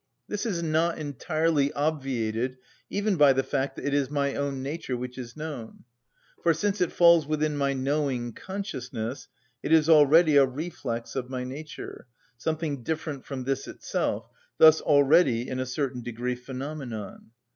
This 0.27 0.47
is 0.47 0.63
not 0.63 0.97
entirely 0.97 1.71
obviated 1.73 2.57
even 2.89 3.17
by 3.17 3.33
the 3.33 3.43
fact 3.43 3.75
that 3.75 3.85
it 3.85 3.93
is 3.93 4.09
my 4.09 4.33
own 4.33 4.63
nature 4.63 4.97
which 4.97 5.15
is 5.15 5.37
known; 5.37 5.83
for, 6.41 6.55
since 6.55 6.81
it 6.81 6.91
falls 6.91 7.27
within 7.27 7.55
my 7.55 7.73
knowing 7.73 8.33
consciousness, 8.33 9.27
it 9.61 9.71
is 9.71 9.87
already 9.87 10.37
a 10.37 10.45
reflex 10.47 11.15
of 11.15 11.29
my 11.29 11.43
nature, 11.43 12.07
something 12.35 12.81
different 12.81 13.25
from 13.27 13.43
this 13.43 13.67
itself, 13.67 14.27
thus 14.57 14.81
already 14.81 15.47
in 15.47 15.59
a 15.59 15.67
certain 15.67 16.01
degree 16.01 16.33
phenomenon. 16.35 17.29